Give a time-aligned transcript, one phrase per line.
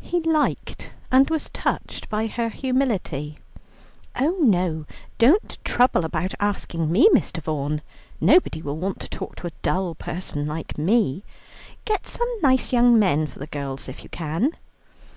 [0.00, 3.38] He liked and was touched by her humility.
[4.18, 4.86] "Oh no,
[5.18, 7.40] don't trouble about asking me, Mr.
[7.40, 7.80] Vaughan,
[8.20, 11.22] nobody will want to talk to a dull person like me.
[11.84, 14.50] Get some nice young men for the girls, if you can."